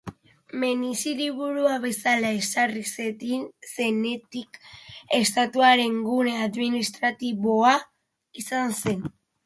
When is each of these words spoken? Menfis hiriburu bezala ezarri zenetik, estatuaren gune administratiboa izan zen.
Menfis 0.61 1.01
hiriburu 1.11 1.65
bezala 1.83 2.31
ezarri 2.37 2.81
zenetik, 3.75 4.59
estatuaren 5.21 6.03
gune 6.11 6.37
administratiboa 6.51 7.79
izan 8.45 8.79
zen. 8.85 9.11